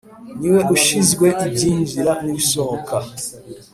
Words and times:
Niwe 0.39 0.61
ushizwe 0.75 1.27
ibyinjira 1.47 2.11
nibisohoka 2.23 2.95